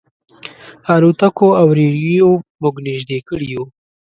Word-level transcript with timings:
الوتکو 0.93 1.47
او 1.59 1.67
رېډیو 1.77 2.29
موږ 2.61 2.75
نيژدې 2.85 3.17
کړي 3.27 3.47
یو. 3.55 3.63